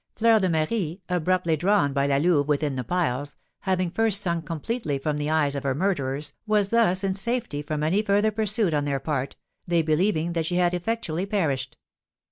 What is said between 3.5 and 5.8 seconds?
having first sunk completely from the eyes of her